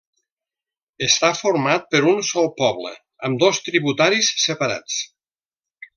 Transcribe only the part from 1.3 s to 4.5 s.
format per un sol poble amb dos tributaris